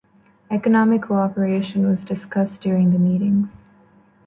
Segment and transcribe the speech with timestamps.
[0.49, 3.49] Economic cooperation was discussed during the meetings.